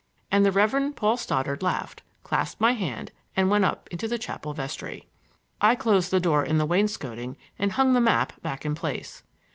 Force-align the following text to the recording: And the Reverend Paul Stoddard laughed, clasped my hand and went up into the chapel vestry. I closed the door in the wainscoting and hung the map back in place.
And 0.31 0.43
the 0.43 0.51
Reverend 0.51 0.95
Paul 0.95 1.15
Stoddard 1.15 1.61
laughed, 1.61 2.01
clasped 2.23 2.59
my 2.59 2.71
hand 2.71 3.11
and 3.37 3.51
went 3.51 3.65
up 3.65 3.87
into 3.91 4.07
the 4.07 4.17
chapel 4.17 4.51
vestry. 4.51 5.07
I 5.61 5.75
closed 5.75 6.09
the 6.09 6.19
door 6.19 6.43
in 6.43 6.57
the 6.57 6.65
wainscoting 6.65 7.37
and 7.59 7.73
hung 7.73 7.93
the 7.93 8.01
map 8.01 8.33
back 8.41 8.65
in 8.65 8.73
place. 8.73 9.21